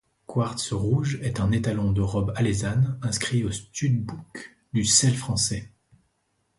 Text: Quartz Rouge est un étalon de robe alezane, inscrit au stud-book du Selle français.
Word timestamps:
Quartz 0.25 0.73
Rouge 0.73 1.19
est 1.21 1.39
un 1.41 1.51
étalon 1.51 1.91
de 1.91 2.01
robe 2.01 2.33
alezane, 2.35 2.97
inscrit 3.03 3.43
au 3.43 3.51
stud-book 3.51 4.57
du 4.73 4.83
Selle 4.83 5.15
français. 5.15 5.69